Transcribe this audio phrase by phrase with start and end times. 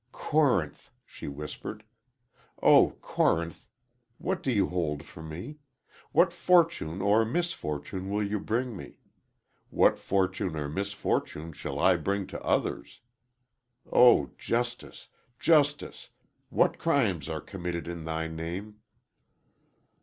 [0.13, 1.83] "Corinth," she whispered,
[2.59, 3.67] "Oh, Corinth,
[4.17, 5.59] what do you hold for me?
[6.11, 8.97] What fortune or misfortune will you bring me?
[9.69, 13.01] What fortune or misfortune shall I bring to others?
[13.93, 16.09] Oh, Justice, Justice,
[16.49, 18.79] what crimes are committed in thy name!"